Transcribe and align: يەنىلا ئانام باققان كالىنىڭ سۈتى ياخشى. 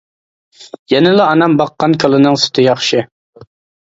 يەنىلا 0.93 1.27
ئانام 1.33 1.57
باققان 1.59 1.93
كالىنىڭ 2.05 2.39
سۈتى 2.45 2.65
ياخشى. 2.65 3.05